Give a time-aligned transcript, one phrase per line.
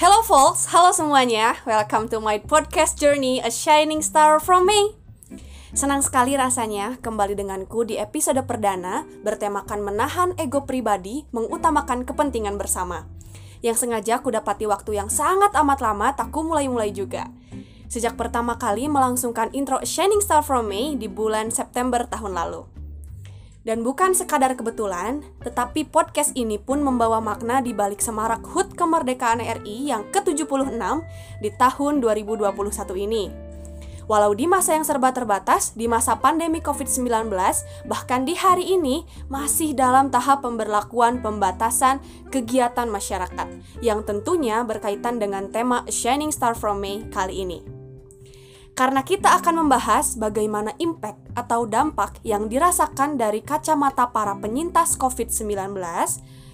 [0.00, 1.60] Hello folks, halo semuanya.
[1.68, 4.96] Welcome to my podcast journey A Shining Star from Me.
[5.76, 13.04] Senang sekali rasanya kembali denganku di episode perdana bertemakan menahan ego pribadi, mengutamakan kepentingan bersama.
[13.60, 17.28] Yang sengaja aku dapati waktu yang sangat amat lama tak ku mulai-mulai juga.
[17.92, 22.79] Sejak pertama kali melangsungkan intro A Shining Star from Me di bulan September tahun lalu.
[23.60, 29.44] Dan bukan sekadar kebetulan, tetapi podcast ini pun membawa makna di balik semarak HUT kemerdekaan
[29.44, 30.80] RI yang ke-76
[31.44, 32.56] di tahun 2021
[33.04, 33.50] ini.
[34.10, 37.30] Walau di masa yang serba terbatas, di masa pandemi COVID-19,
[37.86, 43.46] bahkan di hari ini masih dalam tahap pemberlakuan pembatasan kegiatan masyarakat
[43.84, 47.79] yang tentunya berkaitan dengan tema Shining Star from May kali ini
[48.74, 55.76] karena kita akan membahas bagaimana impact atau dampak yang dirasakan dari kacamata para penyintas COVID-19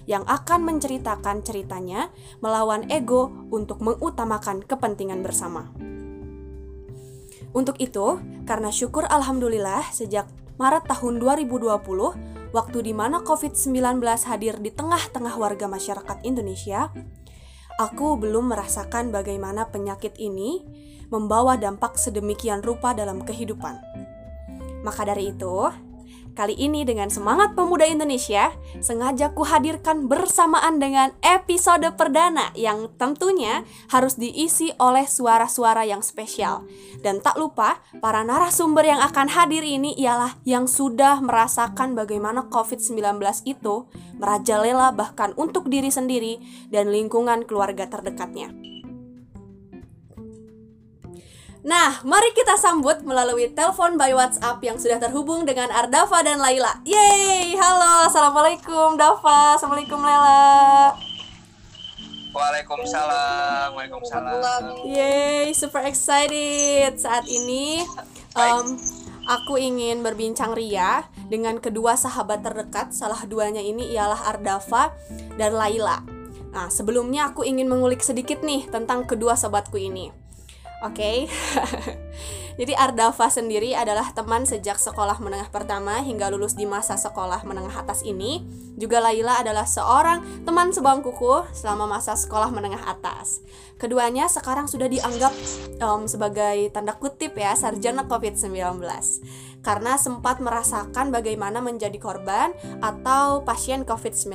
[0.07, 5.71] yang akan menceritakan ceritanya melawan ego untuk mengutamakan kepentingan bersama.
[7.55, 10.27] Untuk itu, karena syukur alhamdulillah sejak
[10.57, 11.69] Maret tahun 2020,
[12.49, 16.89] waktu di mana COVID-19 hadir di tengah-tengah warga masyarakat Indonesia,
[17.77, 20.65] aku belum merasakan bagaimana penyakit ini
[21.13, 23.79] membawa dampak sedemikian rupa dalam kehidupan.
[24.83, 25.69] Maka dari itu,
[26.37, 34.21] kali ini dengan semangat pemuda Indonesia, sengaja kuhadirkan bersamaan dengan episode perdana yang tentunya harus
[34.21, 36.69] diisi oleh suara-suara yang spesial.
[37.01, 43.17] Dan tak lupa, para narasumber yang akan hadir ini ialah yang sudah merasakan bagaimana COVID-19
[43.49, 43.89] itu
[44.21, 46.37] merajalela bahkan untuk diri sendiri
[46.69, 48.76] dan lingkungan keluarga terdekatnya.
[51.65, 56.77] Nah, mari kita sambut melalui telepon by WhatsApp yang sudah terhubung dengan Ardafa dan Laila.
[56.85, 60.93] Yeay, halo, assalamualaikum Dafa, assalamualaikum Laila.
[62.29, 64.85] Waalaikumsalam, waalaikumsalam.
[64.85, 67.81] Yeay, super excited saat ini.
[68.37, 68.77] Um,
[69.25, 72.93] aku ingin berbincang ria dengan kedua sahabat terdekat.
[72.93, 74.93] Salah duanya ini ialah Ardafa
[75.41, 76.05] dan Laila.
[76.53, 80.26] Nah, sebelumnya aku ingin mengulik sedikit nih tentang kedua sobatku ini.
[80.85, 80.97] Oke.
[80.97, 81.17] Okay?
[82.57, 87.85] Jadi Ardafa sendiri adalah teman sejak sekolah menengah pertama hingga lulus di masa sekolah menengah
[87.85, 88.41] atas ini.
[88.73, 93.45] Juga Laila adalah seorang teman sebangkuku selama masa sekolah menengah atas.
[93.77, 95.33] Keduanya sekarang sudah dianggap
[95.85, 98.81] um, sebagai tanda kutip ya sarjana COVID-19
[99.61, 104.33] karena sempat merasakan bagaimana menjadi korban atau pasien COVID-19.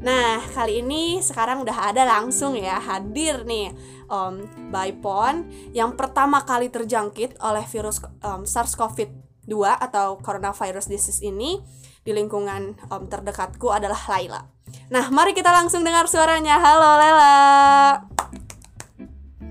[0.00, 3.68] Nah, kali ini sekarang udah ada langsung ya hadir nih
[4.10, 11.62] um, Baipon yang pertama kali terjangkit oleh virus um, SARS-CoV-2 atau coronavirus disease ini
[12.02, 14.42] di lingkungan um, terdekatku adalah Laila.
[14.90, 16.58] Nah, mari kita langsung dengar suaranya.
[16.58, 17.34] Halo Laila.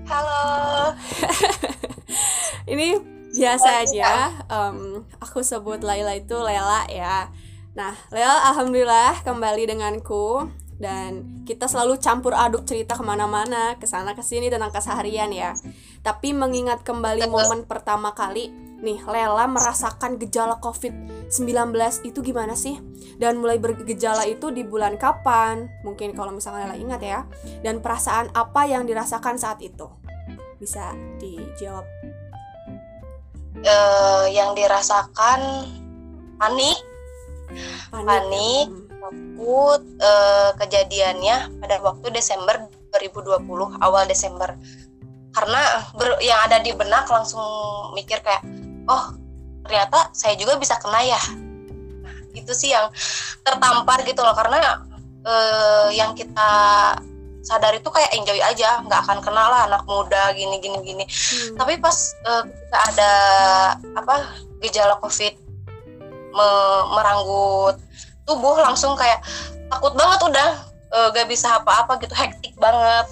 [0.04, 0.44] Halo.
[2.72, 2.98] ini
[3.30, 7.30] biasa aja um, aku sebut Laila itu Lela ya
[7.70, 14.16] Nah, Lel alhamdulillah kembali denganku dan kita selalu campur aduk cerita ke mana-mana, ke sana
[14.16, 15.52] ke sini tentang keseharian ya.
[16.00, 18.48] Tapi mengingat kembali momen pertama kali,
[18.80, 21.76] nih Lela merasakan gejala COVID-19
[22.08, 22.80] itu gimana sih?
[23.20, 25.68] Dan mulai bergejala itu di bulan kapan?
[25.84, 27.20] Mungkin kalau misalnya Lela ingat ya.
[27.60, 29.84] Dan perasaan apa yang dirasakan saat itu?
[30.56, 31.84] Bisa dijawab.
[33.60, 35.68] Uh, yang dirasakan
[36.40, 36.80] panik
[37.92, 38.66] panik, panik
[39.40, 40.39] takut uh,
[40.70, 43.42] kejadiannya pada waktu Desember 2020
[43.82, 44.54] awal Desember.
[45.34, 47.42] Karena ber, yang ada di benak langsung
[47.98, 48.46] mikir kayak
[48.86, 49.18] oh
[49.66, 51.20] ternyata saya juga bisa kena ya?
[52.06, 52.86] Nah, itu sih yang
[53.42, 54.34] tertampar gitu loh.
[54.38, 54.86] Karena
[55.26, 56.50] uh, yang kita
[57.40, 61.04] sadar itu kayak enjoy aja nggak akan kenal lah anak muda gini gini gini.
[61.08, 61.56] Hmm.
[61.56, 61.96] tapi pas
[62.28, 63.12] uh, ketika ada
[63.96, 64.16] apa
[64.60, 65.32] gejala covid
[66.36, 66.48] me
[66.92, 67.80] meranggut
[68.28, 69.24] tubuh langsung kayak
[69.72, 70.50] takut banget udah
[70.94, 73.06] uh, gak bisa apa-apa gitu hektik banget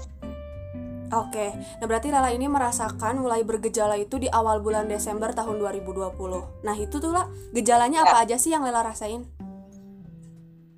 [1.09, 6.13] Oke, nah berarti Lala ini merasakan mulai bergejala itu di awal bulan Desember tahun 2020.
[6.61, 7.25] Nah itu tuh lah,
[7.57, 8.13] gejalanya ya.
[8.13, 9.25] apa aja sih yang Lala rasain?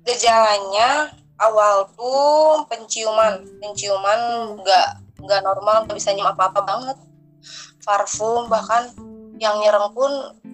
[0.07, 6.97] Gejalanya awal tuh penciuman, penciuman nggak nggak normal, nggak bisa nyium apa-apa banget.
[7.83, 8.87] Parfum bahkan
[9.35, 10.11] yang nyereng pun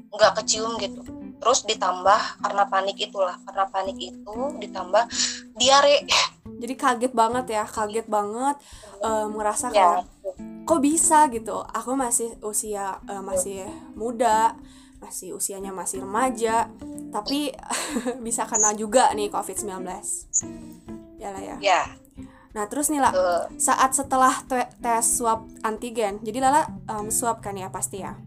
[0.09, 1.05] nggak kecium gitu
[1.37, 5.05] terus ditambah karena panik itulah karena panik itu ditambah
[5.53, 6.01] diare
[6.57, 8.55] jadi kaget banget ya kaget banget
[9.05, 10.01] uh, merasa ya.
[10.65, 14.57] kok bisa gitu aku masih usia uh, masih muda
[14.97, 16.67] masih usianya masih remaja
[17.13, 17.53] tapi
[18.25, 21.81] bisa kena juga nih covid 19 ya lah ya ya
[22.57, 23.13] Nah terus nih lah
[23.61, 28.17] saat setelah tes swab antigen, jadi Lala um, swab kan ya pasti ya.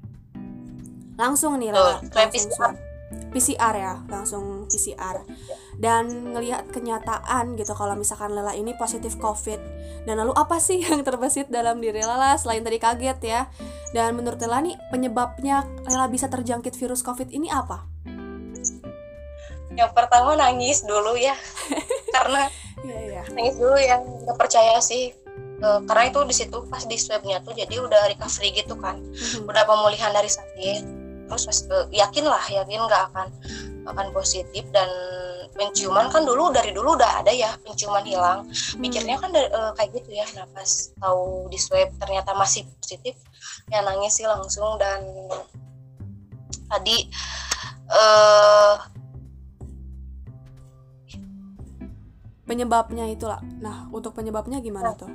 [1.18, 2.78] Langsung nih Lala, langsung swab.
[3.34, 5.26] PCR ya, langsung PCR.
[5.80, 9.60] Dan ngelihat kenyataan gitu kalau misalkan Lela ini positif COVID.
[10.04, 13.40] Dan lalu apa sih yang terbesit dalam diri Lela selain tadi kaget ya?
[13.96, 17.88] Dan menurut Lela nih penyebabnya Lela bisa terjangkit virus COVID ini apa?
[19.72, 21.32] Yang pertama nangis dulu ya,
[22.14, 22.52] karena
[22.84, 23.24] yeah, yeah.
[23.32, 25.14] nangis dulu yang nggak percaya sih
[25.62, 29.48] uh, karena itu di situ pas di swabnya tuh jadi udah recovery gitu kan mm-hmm.
[29.48, 30.82] udah pemulihan dari sakit
[31.30, 33.28] terus uh, yakin lah yakin nggak akan
[33.88, 34.88] akan positif dan
[35.60, 38.48] penciuman kan dulu dari dulu udah ada ya penciuman hilang.
[38.80, 43.20] Mikirnya kan dari, uh, kayak gitu ya nah pas tahu di swab ternyata masih positif
[43.68, 45.04] ya nangis sih langsung dan
[46.72, 47.12] tadi
[47.92, 48.80] uh,
[52.48, 53.44] penyebabnya itulah.
[53.60, 55.12] Nah untuk penyebabnya gimana tuh?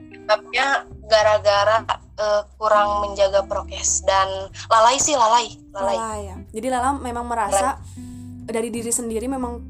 [0.00, 1.84] Penyebabnya gara-gara
[2.16, 6.36] uh, kurang menjaga prokes dan lalai sih lalai lalai, lalai ya.
[6.56, 8.07] Jadi Lala memang merasa lalai.
[8.48, 9.60] Dari diri sendiri memang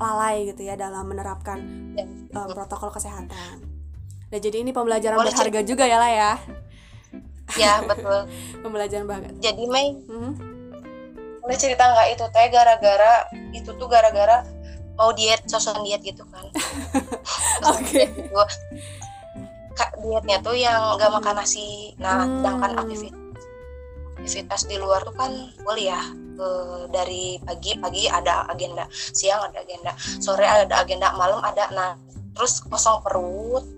[0.00, 1.58] lalai gitu ya dalam menerapkan
[1.94, 2.04] ya.
[2.34, 3.62] um, protokol kesehatan.
[4.30, 6.32] Nah jadi ini pembelajaran Boleh berharga juga ya lah ya
[7.62, 8.26] ya betul.
[8.62, 10.32] Pembelajaran banget jadi Mei hmm?
[11.40, 14.46] boleh cerita nggak itu teh gara-gara itu tuh gara-gara
[15.00, 16.44] mau diet sosok diet gitu kan?
[17.72, 18.04] Oke.
[18.04, 19.96] okay.
[20.04, 21.96] dietnya tuh yang nggak makan nasi.
[21.96, 22.44] Nah hmm.
[22.44, 23.20] sedangkan aktivitas
[24.20, 25.32] aktivitas di luar tuh kan
[25.64, 26.00] boleh ya
[26.40, 26.46] e,
[26.88, 31.90] dari pagi pagi ada agenda siang ada agenda sore ada agenda malam ada nah
[32.32, 33.68] terus kosong perut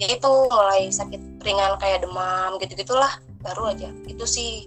[0.00, 3.12] ya itu mulai sakit ringan kayak demam gitu gitulah
[3.44, 4.64] baru aja itu sih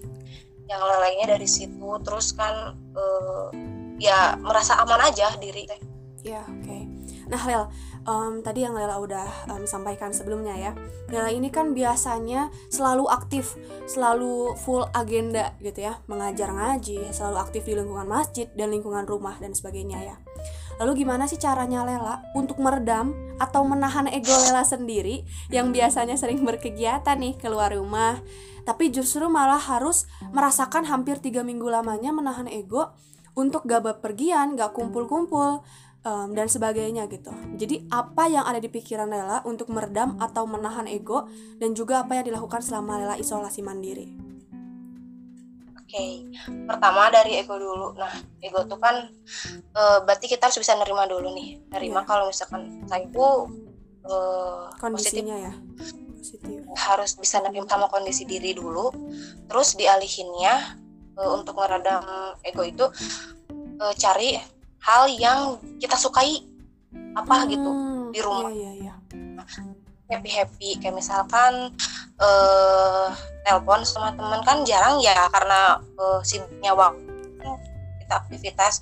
[0.69, 3.03] yang lainnya dari situ terus kan e,
[3.97, 5.65] ya merasa aman aja diri
[6.21, 6.65] Ya, oke.
[6.65, 6.81] Okay.
[7.33, 7.63] Nah, Lel,
[8.05, 10.71] um, tadi yang Lela udah um, sampaikan sebelumnya ya.
[11.09, 17.65] Lela ini kan biasanya selalu aktif, selalu full agenda gitu ya, mengajar ngaji, selalu aktif
[17.67, 20.15] di lingkungan masjid dan lingkungan rumah dan sebagainya ya.
[20.81, 25.21] Lalu gimana sih caranya Lela untuk meredam atau menahan ego Lela sendiri
[25.53, 28.17] yang biasanya sering berkegiatan nih keluar rumah,
[28.65, 32.93] tapi justru malah harus merasakan hampir tiga minggu lamanya menahan ego
[33.31, 35.63] untuk gak bepergian, gak kumpul-kumpul,
[36.05, 37.31] um, dan sebagainya gitu.
[37.57, 41.29] Jadi apa yang ada di pikiran Lela untuk meredam atau menahan ego
[41.61, 44.17] dan juga apa yang dilakukan selama Lela isolasi mandiri.
[45.91, 46.11] Oke, okay.
[46.63, 47.91] pertama dari ego dulu.
[47.99, 49.11] Nah, ego tuh kan
[49.75, 51.59] uh, berarti kita harus bisa nerima dulu nih.
[51.67, 52.07] Nerima yeah.
[52.07, 53.27] kalau misalkan saya itu
[54.07, 55.53] uh, kondisinya positif, ya.
[56.15, 56.59] Positif.
[56.79, 58.87] Harus bisa nerima sama kondisi diri dulu.
[59.51, 60.79] Terus dialihinnya
[61.19, 62.07] uh, untuk meredam
[62.47, 62.87] ego itu
[63.83, 64.39] uh, cari
[64.81, 65.39] hal yang
[65.77, 66.41] kita sukai
[67.15, 68.49] apa gitu hmm, gitu di rumah.
[68.51, 69.63] iya, iya, iya.
[70.11, 71.71] happy happy kayak misalkan
[72.19, 73.07] uh,
[73.47, 77.11] telepon sama teman kan jarang ya karena uh, sibuknya waktu
[78.11, 78.73] kita aktivitas.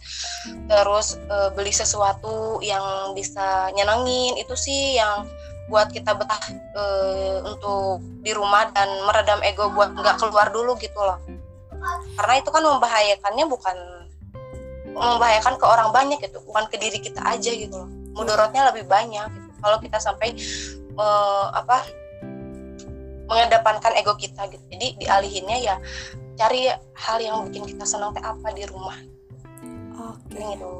[0.65, 5.29] Terus uh, beli sesuatu yang bisa nyenengin itu sih yang
[5.69, 6.41] buat kita betah
[6.73, 11.21] uh, untuk di rumah dan meredam ego buat nggak keluar dulu gitu loh.
[12.17, 13.77] Karena itu kan membahayakannya bukan
[14.93, 17.89] membahayakan ke orang banyak gitu bukan ke diri kita aja gitu loh.
[18.17, 19.49] Mudorotnya lebih banyak gitu.
[19.59, 20.35] kalau kita sampai
[20.95, 21.85] uh, apa
[23.29, 24.63] mengedepankan ego kita gitu.
[24.73, 25.75] Jadi dialihinnya ya
[26.39, 28.97] cari hal yang bikin kita senang teh apa di rumah.
[30.09, 30.35] Oke.
[30.35, 30.57] Okay.
[30.57, 30.71] gitu.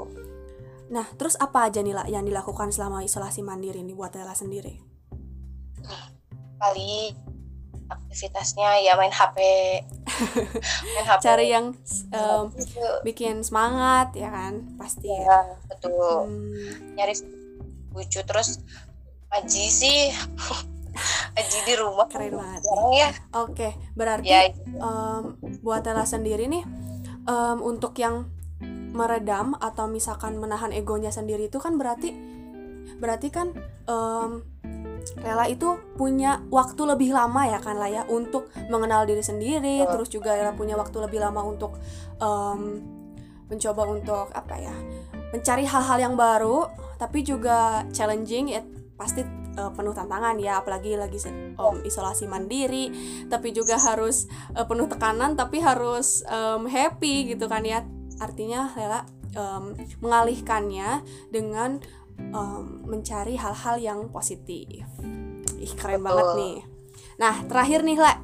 [0.89, 4.81] Nah terus apa aja nih lah yang dilakukan selama isolasi mandiri nih buat Ella sendiri?
[6.59, 7.13] Kali
[7.89, 9.37] aktivitasnya ya main HP
[10.95, 11.73] main HP cari yang
[12.13, 12.43] um,
[13.01, 14.77] bikin semangat ya kan?
[14.77, 15.09] Pasti.
[15.09, 16.29] Ya betul.
[16.29, 16.95] Hmm.
[16.95, 17.17] nyari
[17.93, 18.21] lucu.
[18.23, 18.61] Terus
[19.29, 20.09] Aji sih
[21.37, 22.09] Aji di rumah.
[22.09, 23.09] Keren banget ya.
[23.37, 24.49] Oke okay, berarti ya,
[24.81, 26.65] um, buat Ella sendiri nih
[27.29, 28.29] um, untuk yang
[28.89, 32.09] meredam atau misalkan menahan egonya sendiri itu kan berarti
[32.97, 33.53] berarti kan
[33.85, 34.43] um,
[35.17, 39.89] Lela itu punya waktu lebih lama ya kan lah ya untuk mengenal diri sendiri, oh.
[39.89, 41.77] terus juga Lela punya waktu lebih lama untuk
[42.21, 42.81] um,
[43.49, 44.75] mencoba untuk apa ya,
[45.33, 46.69] mencari hal-hal yang baru,
[47.01, 48.61] tapi juga challenging ya
[48.93, 49.25] pasti
[49.57, 51.17] uh, penuh tantangan ya, apalagi lagi
[51.57, 52.91] um, isolasi mandiri,
[53.31, 57.81] tapi juga harus uh, penuh tekanan, tapi harus um, happy gitu kan ya,
[58.21, 59.01] artinya Lela
[59.33, 59.73] um,
[60.03, 61.01] mengalihkannya
[61.33, 61.79] dengan
[62.31, 64.85] um, mencari hal-hal yang positif.
[65.59, 66.07] Ih keren Betul.
[66.07, 66.57] banget nih.
[67.19, 68.15] Nah terakhir nih lah,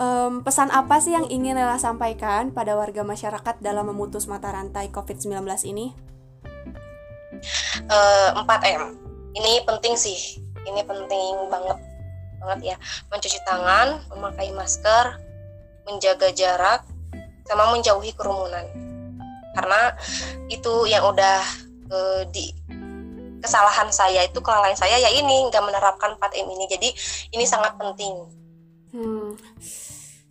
[0.00, 4.88] um, pesan apa sih yang ingin Lela sampaikan pada warga masyarakat dalam memutus mata rantai
[4.88, 5.92] COVID-19 ini?
[7.88, 8.96] Uh, 4M.
[9.32, 11.78] Ini penting sih ini penting banget
[12.42, 12.76] banget ya
[13.10, 15.18] mencuci tangan memakai masker
[15.86, 16.82] menjaga jarak
[17.46, 18.66] sama menjauhi kerumunan
[19.54, 19.94] karena
[20.50, 21.42] itu yang udah
[21.90, 22.50] uh, di
[23.42, 26.64] kesalahan saya itu kelalaian saya ya ini nggak menerapkan 4M ini.
[26.70, 26.88] Jadi
[27.34, 28.14] ini sangat penting.
[28.92, 29.34] Hmm.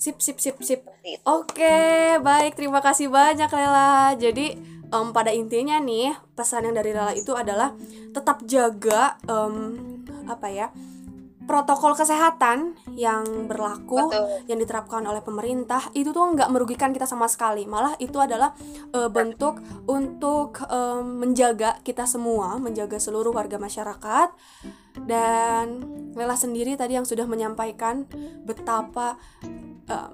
[0.01, 0.81] sip sip sip sip.
[1.27, 2.57] Oke baik.
[2.57, 4.17] Terima kasih banyak Lela.
[4.17, 4.57] Jadi
[4.89, 7.73] um, pada intinya nih pesan yang dari Lela itu adalah
[8.11, 9.77] tetap jaga um,
[10.25, 10.67] apa ya
[11.49, 14.45] protokol kesehatan yang berlaku Betul.
[14.45, 17.65] yang diterapkan oleh pemerintah itu tuh nggak merugikan kita sama sekali.
[17.65, 18.53] Malah itu adalah
[18.93, 24.29] uh, bentuk untuk uh, menjaga kita semua menjaga seluruh warga masyarakat.
[24.91, 25.81] Dan
[26.13, 28.05] Lela sendiri tadi yang sudah menyampaikan
[28.43, 29.15] betapa
[29.87, 30.11] uh,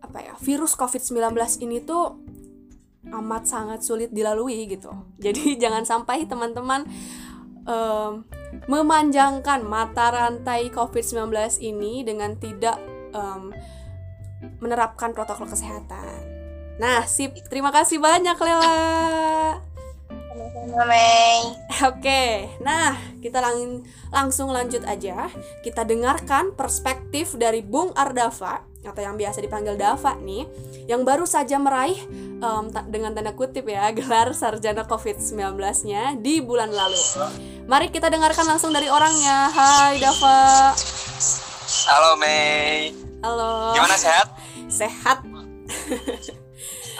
[0.00, 1.34] apa ya virus COVID-19
[1.66, 2.22] ini tuh
[3.10, 4.90] amat sangat sulit dilalui gitu.
[5.20, 6.88] Jadi jangan sampai teman-teman
[7.68, 8.24] um,
[8.66, 11.30] memanjangkan mata rantai COVID-19
[11.60, 12.78] ini dengan tidak
[13.12, 13.52] um,
[14.60, 16.34] menerapkan protokol kesehatan.
[16.78, 17.38] Nah, sip.
[17.46, 18.74] Terima kasih banyak, Lela.
[21.90, 25.30] Oke, nah kita lang langsung lanjut aja.
[25.62, 30.44] Kita dengarkan perspektif dari Bung Ardava atau yang biasa dipanggil Dava nih,
[30.90, 31.96] yang baru saja meraih
[32.44, 37.00] um, dengan tanda kutip ya gelar sarjana COVID-19-nya di bulan lalu.
[37.64, 39.48] Mari kita dengarkan langsung dari orangnya.
[39.48, 40.72] Hai Dava.
[41.88, 42.92] Halo Mei.
[43.24, 43.72] Halo.
[43.72, 44.28] Gimana sehat?
[44.68, 45.24] Sehat.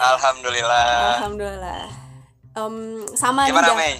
[0.01, 1.21] Alhamdulillah.
[1.21, 2.05] Alhamdulillah
[2.55, 3.77] um, sama Gimana, juga.
[3.77, 3.93] Mei?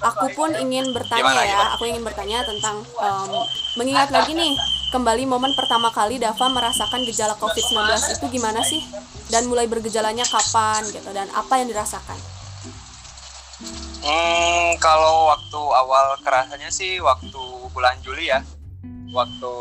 [0.00, 1.50] Aku pun ingin bertanya gimana, ya.
[1.50, 1.74] Gimana?
[1.76, 3.30] Aku ingin bertanya tentang um,
[3.76, 4.54] mengingat lagi nih
[4.94, 8.80] kembali momen pertama kali Dava merasakan gejala COVID-19 itu gimana sih?
[9.28, 12.16] Dan mulai bergejalanya kapan gitu dan apa yang dirasakan?
[13.98, 17.42] Hmm, kalau waktu awal kerasanya sih waktu
[17.74, 18.40] bulan Juli ya.
[19.10, 19.52] Waktu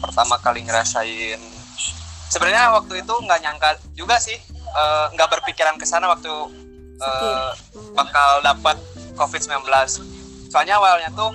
[0.00, 1.60] pertama kali ngerasain
[2.30, 6.30] sebenarnya waktu itu nggak nyangka juga sih eh, nggak uh, berpikiran ke sana waktu
[7.02, 7.50] uh,
[7.98, 8.78] bakal dapat
[9.18, 9.66] COVID-19.
[10.48, 11.34] Soalnya awalnya tuh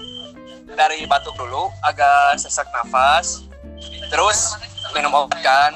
[0.74, 3.46] dari batuk dulu, agak sesak nafas,
[4.10, 4.56] terus
[4.96, 5.76] minum obat kan.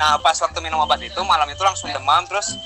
[0.00, 2.56] Nah pas waktu minum obat itu malam itu langsung demam, terus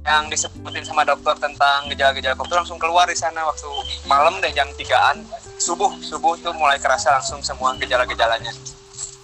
[0.00, 3.68] yang disebutin sama dokter tentang gejala-gejala COVID langsung keluar di sana waktu
[4.08, 5.20] malam deh jam tigaan
[5.60, 8.50] subuh subuh tuh mulai kerasa langsung semua gejala-gejalanya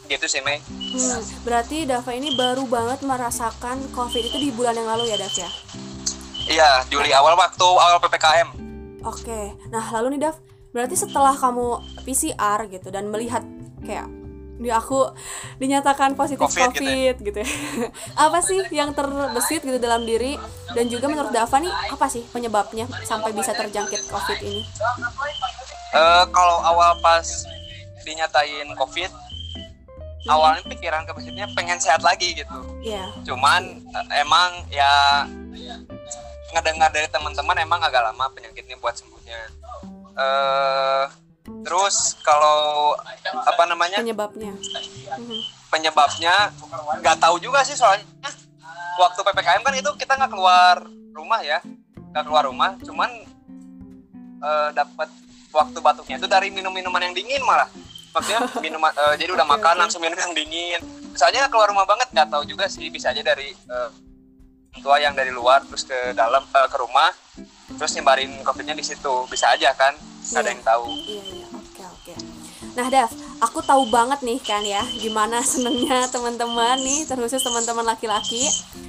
[0.07, 0.63] gitu sih Mei.
[0.63, 5.35] Hmm, berarti Dava ini baru banget merasakan COVID itu di bulan yang lalu ya Dav
[5.35, 5.51] ya?
[6.47, 8.49] Iya, Juli awal waktu awal PPKM.
[9.03, 9.55] Oke.
[9.71, 10.39] Nah, lalu nih Dav,
[10.71, 13.43] berarti setelah kamu PCR gitu dan melihat
[13.83, 14.07] kayak
[14.57, 15.13] di aku
[15.61, 17.13] dinyatakan positif COVID, COVID gitu, ya?
[17.21, 17.49] gitu ya.
[18.17, 20.41] apa sih yang terbesit gitu dalam diri
[20.73, 24.63] dan juga menurut Dava nih apa sih penyebabnya sampai bisa terjangkit COVID ini?
[25.93, 27.25] Uh, kalau awal pas
[28.05, 30.31] dinyatain COVID, hmm.
[30.31, 32.59] awalnya pikiran kebesitnya pengen sehat lagi gitu.
[32.81, 33.05] Iya.
[33.05, 33.09] Yeah.
[33.27, 35.25] Cuman uh, emang ya
[36.55, 39.41] ngedengar dari teman-teman emang agak lama penyakitnya buat sembuhnya.
[40.17, 41.05] Uh,
[41.67, 42.95] terus kalau
[43.43, 43.99] apa namanya?
[43.99, 44.55] Penyebabnya?
[45.19, 45.41] Mhm.
[45.67, 46.55] Penyebabnya
[47.03, 48.07] nggak tahu juga sih soalnya.
[48.97, 51.59] Waktu ppkm kan itu kita nggak keluar rumah ya,
[52.15, 53.11] nggak keluar rumah, cuman
[54.41, 55.11] uh, dapat
[55.53, 57.69] waktu batuknya itu dari minum minuman yang dingin malah.
[58.15, 60.81] Maksudnya minum uh, jadi udah makan langsung minum yang dingin.
[61.17, 62.89] Soalnya keluar rumah banget nggak tahu juga sih.
[62.89, 63.91] Bisa aja dari uh,
[64.81, 67.11] tua yang dari luar terus ke dalam uh, ke rumah
[67.77, 69.29] terus nyebarin covidnya di situ.
[69.29, 69.93] Bisa aja kan
[70.33, 70.85] nggak ada yang tahu.
[70.89, 71.46] Iya iya
[72.77, 73.09] nah Dev
[73.41, 78.45] aku tahu banget nih kan ya gimana senengnya teman-teman nih terkhusus teman-teman laki-laki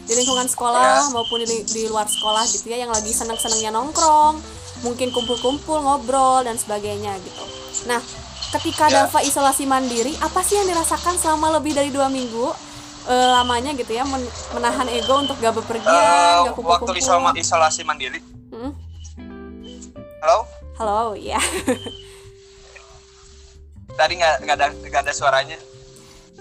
[0.07, 1.15] di lingkungan sekolah ya.
[1.15, 4.43] maupun di, di luar sekolah gitu ya yang lagi seneng-senengnya nongkrong
[4.83, 7.43] mungkin kumpul-kumpul ngobrol dan sebagainya gitu
[7.87, 8.03] nah
[8.59, 9.07] ketika ya.
[9.07, 12.51] Dava isolasi mandiri apa sih yang dirasakan selama lebih dari dua minggu
[13.07, 16.95] uh, lamanya gitu ya men menahan ego untuk gak bepergian, uh, gak kumpul-kumpul.
[16.95, 18.19] Waktu isolasi, isolasi mandiri.
[18.51, 18.71] Hmm?
[20.23, 20.39] Halo?
[20.79, 21.39] Halo, ya.
[23.97, 25.57] Tadi nggak nggak ada nggak ada suaranya.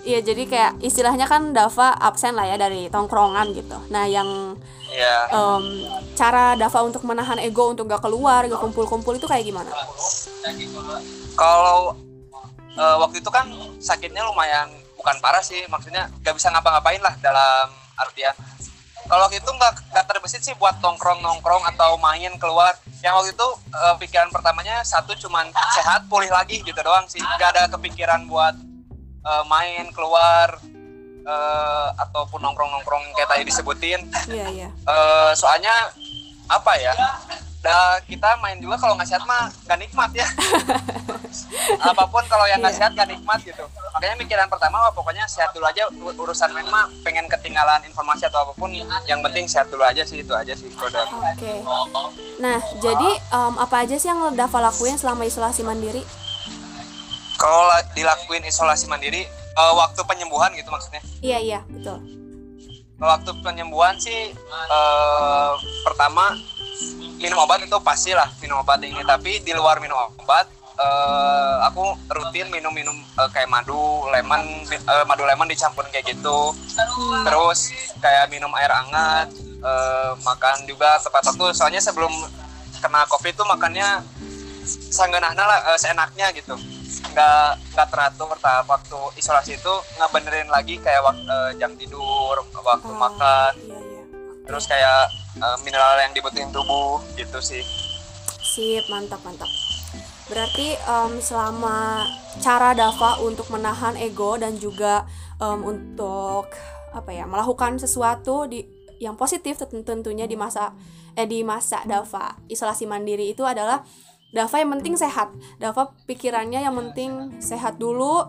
[0.07, 3.75] Iya, jadi kayak istilahnya kan Dava absen lah ya dari tongkrongan gitu.
[3.91, 4.55] Nah, yang
[4.95, 5.27] yeah.
[5.35, 5.83] um,
[6.15, 9.67] cara Dava untuk menahan ego untuk gak keluar, gak kumpul-kumpul itu kayak gimana?
[11.35, 11.99] Kalau
[12.79, 13.51] uh, waktu itu kan
[13.83, 17.67] sakitnya lumayan bukan parah sih maksudnya gak bisa ngapa-ngapain lah dalam
[17.99, 18.35] artian
[19.07, 22.75] kalau itu nggak nggak terbesit sih buat nongkrong nongkrong atau main keluar.
[23.01, 27.23] Yang waktu itu uh, pikiran pertamanya satu cuman sehat pulih lagi gitu doang sih.
[27.23, 28.55] Nggak ada kepikiran buat
[29.23, 30.59] uh, main keluar
[31.23, 34.01] uh, ataupun nongkrong nongkrong kayak tadi disebutin.
[34.27, 34.71] Yeah, yeah.
[34.87, 35.95] Uh, soalnya
[36.47, 36.95] apa ya
[37.67, 40.23] dah kita main juga kalau nggak sehat mah gak nikmat ya
[41.83, 42.81] apa pun kalau yang nggak Iya.
[42.81, 46.87] sehat gak nikmat gitu makanya mikiran pertama wah pokoknya sehat dulu aja urusan main mah
[47.03, 48.71] pengen ketinggalan informasi atau apa pun
[49.05, 51.59] yang penting sehat dulu aja sih itu aja sih produk Oke.
[52.39, 56.05] Nah, jadi em, apa aja sih yang Dava lakuin selama isolasi mandiri?
[57.37, 62.01] kalau la- dilakuin isolasi mandiri eh, waktu penyembuhan gitu maksudnya Iya iya betul.
[62.97, 64.33] waktu penyembuhan sih
[64.67, 66.33] eh, pertama
[67.17, 69.01] minum obat itu pastilah minum obat ini.
[69.03, 70.47] Tapi di luar minum obat
[70.77, 73.77] eh, aku rutin minum-minum eh, kayak madu
[74.11, 76.53] lemon eh, madu lemon dicampurin kayak gitu.
[77.25, 81.45] Terus kayak minum air hangat eh, makan juga tepat waktu.
[81.53, 82.13] Soalnya sebelum
[82.77, 84.05] kena covid itu makannya
[84.67, 86.55] sanggenahna lah eh, seenaknya gitu.
[87.13, 92.93] Nggak nggak teratur tahap waktu isolasi itu ngebenerin lagi kayak wak- eh, jam tidur waktu
[92.93, 93.53] makan.
[94.47, 97.61] Terus kayak eh, mineral yang dibutuhin tubuh gitu sih
[98.47, 99.51] Sip mantap mantap.
[100.27, 102.09] Berarti em, selama
[102.41, 105.05] cara Dava untuk menahan ego dan juga
[105.37, 106.49] em, untuk
[106.95, 108.65] apa ya melakukan sesuatu di
[108.97, 110.73] yang positif tentu- tentunya di masa
[111.13, 113.85] eh di masa Dava isolasi mandiri itu adalah
[114.33, 115.31] Dava yang penting sehat.
[115.61, 118.27] Dava pikirannya yang penting sehat dulu,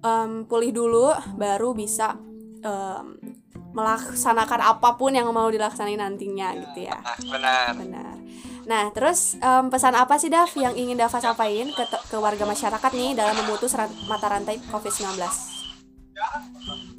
[0.00, 2.16] em, pulih dulu, baru bisa
[2.64, 3.06] em,
[3.76, 6.96] melaksanakan apa pun yang mau dilaksanain nantinya gitu ya.
[7.28, 8.16] benar Benar.
[8.66, 12.90] Nah, terus em, pesan apa sih Dav yang ingin Dava sampaikan ke, ke warga masyarakat
[12.96, 15.20] nih dalam memutus ran- mata rantai COVID-19?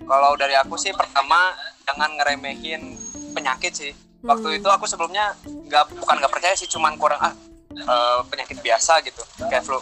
[0.07, 1.51] kalau dari aku sih pertama
[1.83, 2.95] jangan ngeremehin
[3.35, 3.91] penyakit sih
[4.23, 7.33] waktu itu aku sebelumnya nggak bukan nggak percaya sih cuman kurang ah
[7.75, 9.77] eh, penyakit biasa gitu kayak flu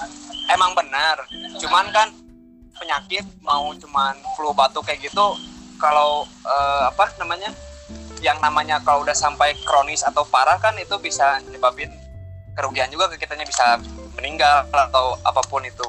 [0.49, 1.23] emang benar
[1.61, 2.09] cuman kan
[2.75, 5.37] penyakit mau cuman flu batuk kayak gitu
[5.81, 7.51] kalau eh, apa namanya
[8.23, 11.91] yang namanya kalau udah sampai kronis atau parah kan itu bisa nyebabin
[12.55, 13.77] kerugian juga ke kitanya bisa
[14.15, 15.85] meninggal atau apa pun itu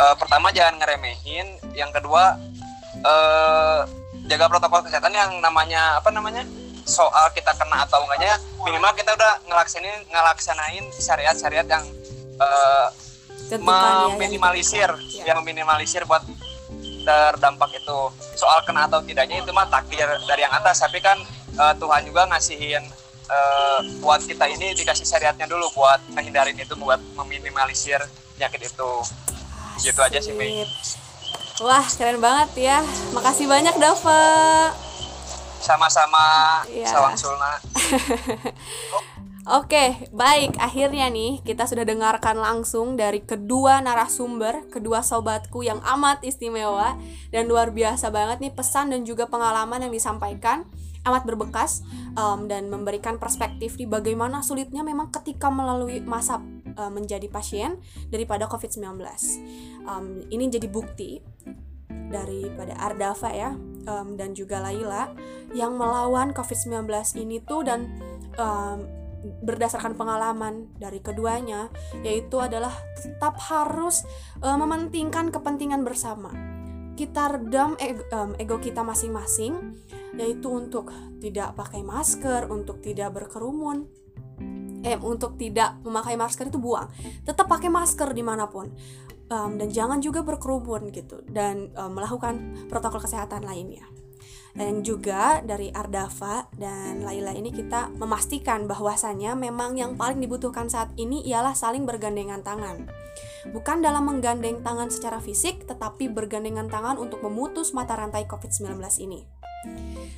[0.00, 2.40] Eh, pertama jangan ngeremehin yang kedua
[3.04, 3.80] eh
[4.32, 6.40] jaga protokol kesehatan yang namanya apa namanya
[6.88, 11.84] soal kita kena atau enggaknya minimal kita udah ngelaksanain ngelaksanain syariat-syariat yang
[12.40, 12.86] eh,
[13.50, 15.20] Tentukan ya, yang meminimalisir ditentukan.
[15.20, 15.24] Ya.
[15.28, 16.24] yang meminimalisir buat
[17.02, 17.98] terdampak itu
[18.34, 21.16] soal kena atau tidaknya itu mah takdir dari yang atas tapi kan
[21.50, 22.82] eh, Tuhan juga ngasihin
[23.26, 28.00] eh, buat kita ini dikasih syariatnya dulu buat menghindarin itu buat meminimalisir
[28.34, 28.90] penyakit itu
[29.80, 30.64] gitu aja sih Mei.
[31.58, 32.78] Wah, keren banget ya.
[33.10, 34.72] Makasih banyak Dava.
[35.60, 36.24] sama-sama
[36.66, 36.88] Iya.
[36.88, 37.52] sawang sulna
[39.48, 40.60] Oke, baik.
[40.60, 47.00] Akhirnya nih kita sudah dengarkan langsung dari kedua narasumber, kedua sobatku yang amat istimewa
[47.32, 50.68] dan luar biasa banget nih pesan dan juga pengalaman yang disampaikan
[51.08, 51.80] amat berbekas
[52.12, 56.44] em, dan memberikan perspektif di bagaimana sulitnya memang ketika melalui masa
[56.76, 57.80] eh, menjadi pasien
[58.12, 59.00] daripada COVID-19.
[59.88, 61.24] Em, ini jadi bukti
[62.12, 63.56] daripada Ardava ya
[63.88, 65.16] em, dan juga Laila
[65.56, 66.84] yang melawan COVID-19
[67.16, 67.88] ini tuh dan
[68.36, 71.68] em, berdasarkan pengalaman dari keduanya
[72.00, 74.04] yaitu adalah tetap harus
[74.40, 76.32] eh, mementingkan kepentingan bersama.
[76.96, 79.80] Kita redam ego, em, ego kita masing-masing
[80.16, 83.88] yaitu untuk tidak pakai masker untuk tidak berkerumun
[84.80, 86.88] eh untuk tidak memakai masker itu buang.
[87.28, 88.72] Tetap pakai masker di mana pun
[89.30, 93.86] Em, dan jangan juga berkerumun gitu dan em, melakukan protokol kesehatan lainnya
[94.60, 100.92] dan juga dari Ardava dan Laila ini kita memastikan bahwasannya memang yang paling dibutuhkan saat
[101.00, 102.84] ini ialah saling bergandengan tangan.
[103.56, 109.24] Bukan dalam menggandeng tangan secara fisik, tetapi bergandengan tangan untuk memutus mata rantai COVID-19 ini.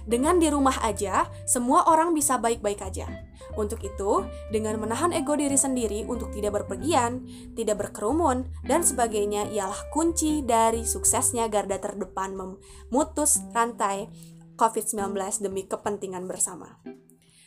[0.02, 3.06] Dengan di rumah aja, semua orang bisa baik-baik aja.
[3.52, 9.76] Untuk itu, dengan menahan ego diri sendiri untuk tidak berpergian, tidak berkerumun, dan sebagainya ialah
[9.92, 14.08] kunci dari suksesnya garda terdepan memutus rantai
[14.62, 16.78] COVID-19 demi kepentingan bersama.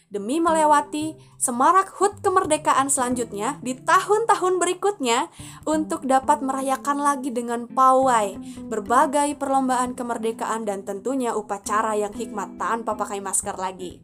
[0.06, 5.32] Demi melewati semarak HUT kemerdekaan selanjutnya di tahun-tahun berikutnya
[5.66, 8.38] untuk dapat merayakan lagi dengan pawai
[8.70, 14.04] berbagai perlombaan kemerdekaan dan tentunya upacara yang hikmat tanpa pakai masker lagi.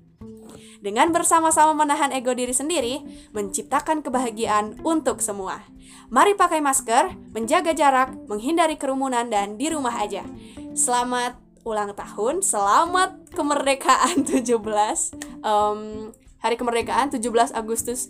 [0.81, 3.05] Dengan bersama-sama menahan ego diri sendiri,
[3.37, 5.61] menciptakan kebahagiaan untuk semua.
[6.09, 10.25] Mari pakai masker, menjaga jarak, menghindari kerumunan, dan di rumah aja.
[10.73, 18.09] Selamat ulang tahun, selamat kemerdekaan 17 Em, Hari kemerdekaan 17 Agustus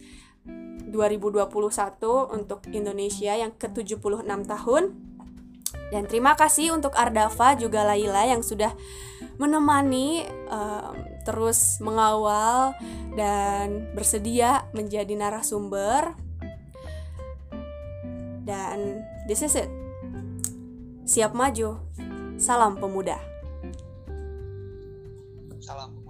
[0.88, 1.52] 2021
[2.32, 4.84] untuk Indonesia yang ke-76 tahun
[5.92, 8.72] dan terima kasih untuk Ardava juga Laila yang sudah
[9.36, 10.96] menemani em,
[11.28, 12.72] terus mengawal
[13.20, 16.16] dan bersedia menjadi narasumber.
[18.48, 19.68] Dan this is it.
[21.04, 21.84] Siap maju.
[22.40, 23.31] Salam pemuda.
[25.72, 26.01] Salam.